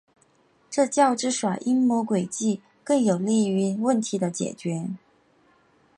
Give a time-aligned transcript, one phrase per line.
[0.67, 4.89] 这较之耍阴谋诡计更有利于问题的解决。